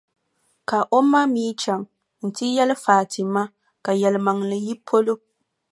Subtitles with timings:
[0.69, 1.81] Ka o ma mi chaŋ
[2.27, 3.43] nti yɛli Fati ma
[3.85, 5.13] ka yɛlimaŋli yi polo.